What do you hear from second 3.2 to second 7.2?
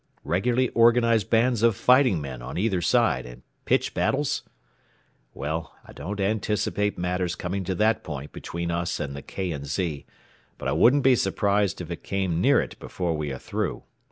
and pitched battles? Well, I don't anticipate